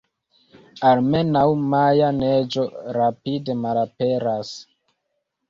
[0.91, 1.43] Almenaŭ
[1.73, 2.65] maja neĝo
[2.99, 4.57] rapide malaperas!